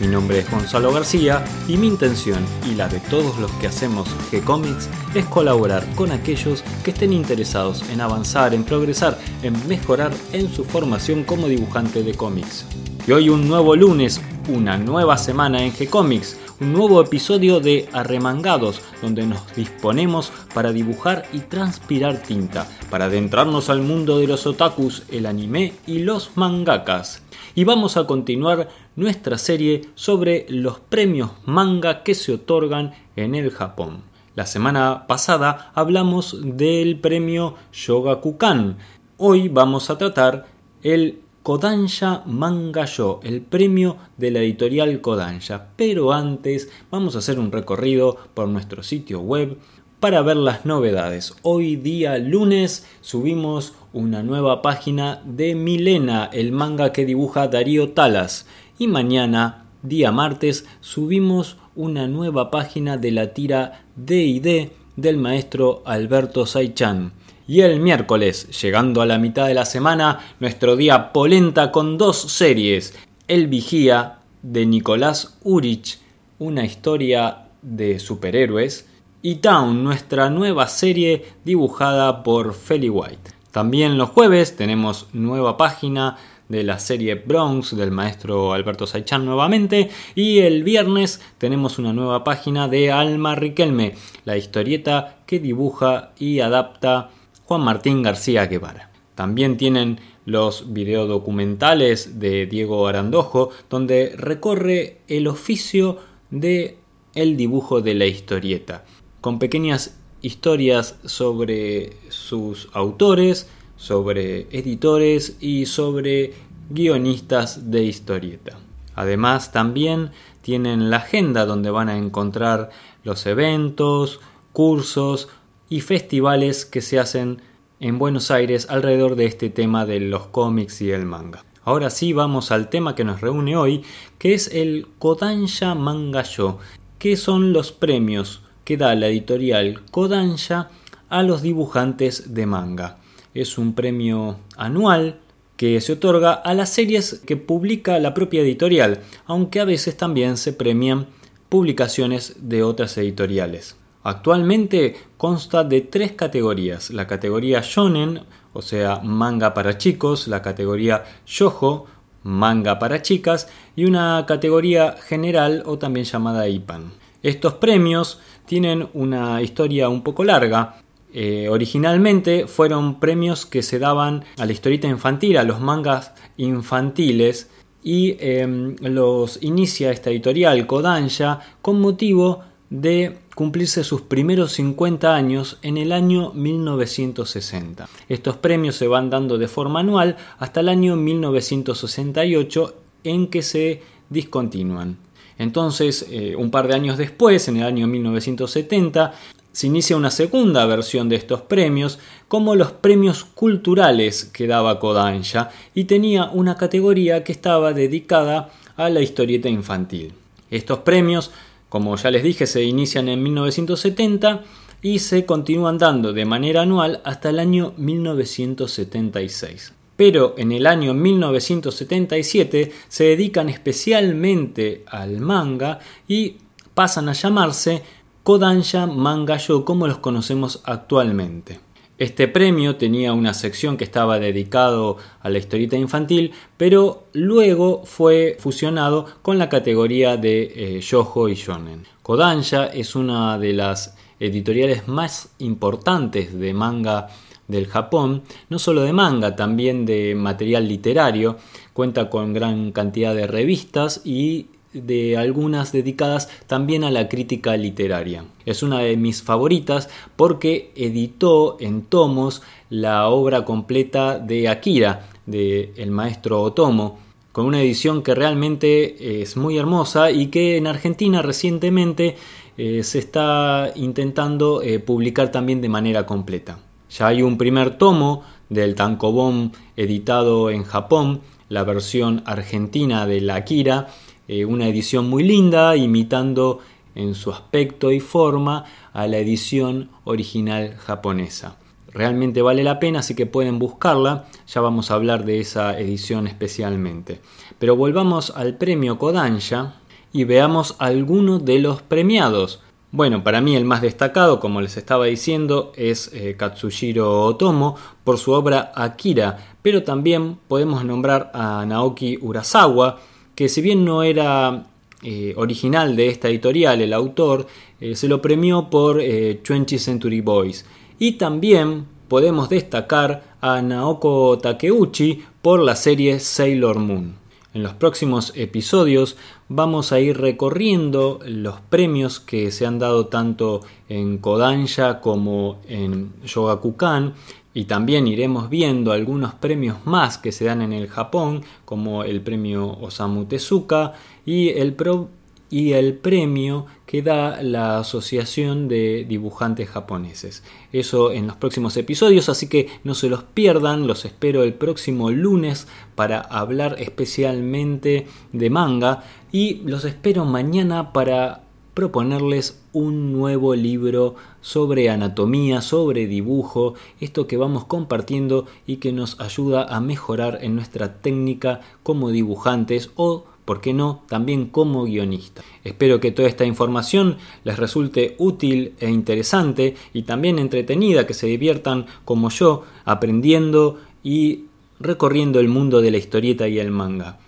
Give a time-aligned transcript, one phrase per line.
[0.00, 4.08] Mi nombre es Gonzalo García y mi intención y la de todos los que hacemos
[4.32, 10.52] G-Comics es colaborar con aquellos que estén interesados en avanzar, en progresar, en mejorar en
[10.52, 12.66] su formación como dibujante de cómics.
[13.06, 18.80] Y hoy un nuevo lunes, una nueva semana en G-Comics, un nuevo episodio de Arremangados,
[19.00, 25.02] donde nos disponemos para dibujar y transpirar tinta, para adentrarnos al mundo de los otakus,
[25.10, 27.22] el anime y los mangakas.
[27.54, 33.50] Y vamos a continuar nuestra serie sobre los premios manga que se otorgan en el
[33.50, 34.02] Japón.
[34.34, 38.78] La semana pasada hablamos del premio Shogakukan.
[39.16, 40.46] Hoy vamos a tratar
[40.82, 45.68] el Kodansha Manga Yo, el premio de la editorial Kodansha.
[45.76, 49.58] Pero antes vamos a hacer un recorrido por nuestro sitio web
[50.00, 51.34] para ver las novedades.
[51.42, 58.46] Hoy día lunes subimos una nueva página de Milena, el manga que dibuja Darío Talas.
[58.76, 66.44] Y mañana, día martes, subimos una nueva página de la tira D&D del maestro Alberto
[66.44, 67.12] Saichan.
[67.46, 72.16] Y el miércoles, llegando a la mitad de la semana, nuestro día polenta con dos
[72.16, 72.94] series.
[73.28, 76.00] El Vigía de Nicolás Urich,
[76.40, 78.88] una historia de superhéroes,
[79.22, 83.30] y Town, nuestra nueva serie dibujada por Feli White.
[83.52, 86.16] También los jueves tenemos nueva página
[86.48, 92.24] de la serie Bronx del maestro Alberto Saichan nuevamente y el viernes tenemos una nueva
[92.24, 97.10] página de Alma Riquelme, la historieta que dibuja y adapta
[97.44, 98.90] Juan Martín García Guevara.
[99.14, 105.98] También tienen los videodocumentales de Diego Arandojo, donde recorre el oficio
[106.30, 106.78] de
[107.14, 108.84] el dibujo de la historieta,
[109.20, 116.34] con pequeñas historias sobre sus autores, sobre editores y sobre
[116.70, 118.58] guionistas de historieta.
[118.94, 120.10] Además también
[120.42, 122.70] tienen la agenda donde van a encontrar
[123.02, 124.20] los eventos,
[124.52, 125.28] cursos,
[125.68, 127.40] y festivales que se hacen
[127.80, 131.44] en Buenos Aires alrededor de este tema de los cómics y el manga.
[131.64, 133.82] Ahora sí vamos al tema que nos reúne hoy,
[134.18, 136.58] que es el Kodansha Manga Yo,
[136.98, 140.70] que son los premios que da la editorial Kodansha
[141.08, 142.98] a los dibujantes de manga.
[143.34, 145.20] Es un premio anual
[145.56, 150.36] que se otorga a las series que publica la propia editorial, aunque a veces también
[150.36, 151.08] se premian
[151.48, 153.76] publicaciones de otras editoriales.
[154.02, 158.20] Actualmente consta de tres categorías, la categoría shonen,
[158.52, 161.86] o sea, manga para chicos, la categoría shojo,
[162.22, 166.92] manga para chicas, y una categoría general o también llamada IPAN.
[167.22, 170.83] Estos premios tienen una historia un poco larga.
[171.16, 177.48] Eh, originalmente fueron premios que se daban a la historieta infantil, a los mangas infantiles,
[177.84, 185.58] y em, los inicia esta editorial Kodansha con motivo de cumplirse sus primeros 50 años
[185.62, 187.88] en el año 1960.
[188.08, 192.74] Estos premios se van dando de forma anual hasta el año 1968
[193.04, 194.96] en que se discontinúan.
[195.38, 199.12] Entonces, eh, un par de años después, en el año 1970,
[199.54, 201.98] se inicia una segunda versión de estos premios
[202.28, 208.90] como los premios culturales que daba Kodansha y tenía una categoría que estaba dedicada a
[208.90, 210.12] la historieta infantil.
[210.50, 211.30] Estos premios
[211.74, 214.44] como ya les dije, se inician en 1970
[214.80, 219.72] y se continúan dando de manera anual hasta el año 1976.
[219.96, 226.36] Pero en el año 1977 se dedican especialmente al manga y
[226.74, 227.82] pasan a llamarse
[228.24, 231.60] Kodansha Manga Yo como los conocemos actualmente.
[231.98, 238.38] Este premio tenía una sección que estaba dedicado a la historieta infantil, pero luego fue
[238.40, 241.84] fusionado con la categoría de eh, y Shonen.
[242.02, 247.08] Kodansha es una de las editoriales más importantes de manga
[247.46, 251.36] del Japón, no solo de manga, también de material literario,
[251.74, 258.24] cuenta con gran cantidad de revistas y de algunas dedicadas también a la crítica literaria.
[258.44, 265.70] Es una de mis favoritas porque editó en tomos la obra completa de Akira, del
[265.76, 266.98] el maestro Otomo,
[267.32, 272.16] con una edición que realmente es muy hermosa y que en Argentina recientemente
[272.56, 276.58] eh, se está intentando eh, publicar también de manera completa.
[276.90, 283.36] Ya hay un primer tomo del Tankobon editado en Japón, la versión argentina de la
[283.36, 283.88] Akira,
[284.28, 286.60] eh, una edición muy linda, imitando
[286.94, 291.56] en su aspecto y forma a la edición original japonesa.
[291.92, 296.26] Realmente vale la pena, así que pueden buscarla, ya vamos a hablar de esa edición
[296.26, 297.20] especialmente.
[297.58, 299.74] Pero volvamos al premio Kodansha
[300.12, 302.60] y veamos algunos de los premiados.
[302.90, 308.18] Bueno, para mí el más destacado, como les estaba diciendo, es eh, Katsushiro Otomo por
[308.18, 313.00] su obra Akira, pero también podemos nombrar a Naoki Urasawa,
[313.34, 314.66] que si bien no era
[315.02, 317.46] eh, original de esta editorial, el autor,
[317.80, 320.64] eh, se lo premió por 20th Century Boys.
[320.98, 327.24] Y también podemos destacar a Naoko Takeuchi por la serie Sailor Moon.
[327.54, 329.16] En los próximos episodios
[329.48, 336.12] vamos a ir recorriendo los premios que se han dado tanto en Kodansha como en
[336.24, 337.14] Yogakukan
[337.54, 342.20] y también iremos viendo algunos premios más que se dan en el Japón como el
[342.20, 343.94] premio Osamu Tezuka
[344.26, 345.08] y el Pro
[345.50, 350.42] y el premio que da la Asociación de Dibujantes Japoneses.
[350.72, 355.12] Eso en los próximos episodios, así que no se los pierdan, los espero el próximo
[355.12, 361.43] lunes para hablar especialmente de manga y los espero mañana para
[361.74, 369.20] proponerles un nuevo libro sobre anatomía, sobre dibujo, esto que vamos compartiendo y que nos
[369.20, 375.42] ayuda a mejorar en nuestra técnica como dibujantes o ¿por qué no?, también como guionista.
[375.64, 381.26] Espero que toda esta información les resulte útil e interesante y también entretenida, que se
[381.26, 384.44] diviertan como yo aprendiendo y
[384.80, 387.18] recorriendo el mundo de la historieta y el manga.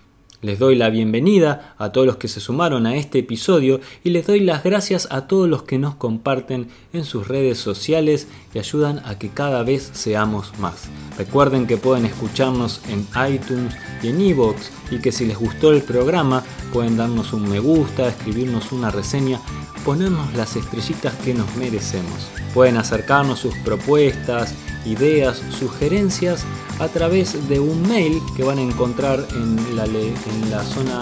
[0.42, 4.26] Les doy la bienvenida a todos los que se sumaron a este episodio y les
[4.26, 9.00] doy las gracias a todos los que nos comparten en sus redes sociales y ayudan
[9.06, 10.88] a que cada vez seamos más.
[11.16, 14.56] Recuerden que pueden escucharnos en iTunes y en iVoox
[14.90, 19.40] y que si les gustó el programa pueden darnos un me gusta, escribirnos una reseña,
[19.86, 22.28] ponernos las estrellitas que nos merecemos.
[22.52, 24.54] Pueden acercarnos sus propuestas,
[24.86, 26.44] ideas, sugerencias
[26.78, 31.00] a través de un mail que van a encontrar en la, en la zona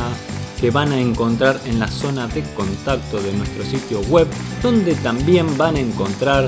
[0.60, 4.26] que van a encontrar en la zona de contacto de nuestro sitio web,
[4.62, 6.46] donde también van a encontrar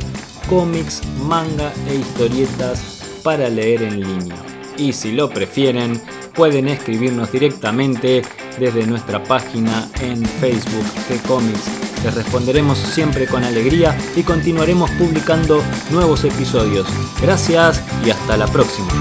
[0.48, 4.36] cómics, manga e historietas para leer en línea.
[4.78, 6.00] Y si lo prefieren,
[6.34, 8.22] pueden escribirnos directamente
[8.58, 15.60] desde nuestra página en Facebook de Comics les responderemos siempre con alegría y continuaremos publicando
[15.90, 16.86] nuevos episodios.
[17.20, 18.92] Gracias y hasta la próxima.